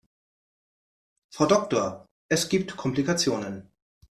[1.29, 3.69] Frau Doktor, es gibt Komplikationen.